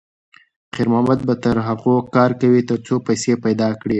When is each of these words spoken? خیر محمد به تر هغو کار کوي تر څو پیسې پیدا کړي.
خیر 0.73 0.87
محمد 0.93 1.19
به 1.27 1.33
تر 1.43 1.57
هغو 1.67 1.95
کار 2.15 2.31
کوي 2.41 2.61
تر 2.69 2.79
څو 2.85 2.95
پیسې 3.07 3.33
پیدا 3.45 3.69
کړي. 3.79 3.89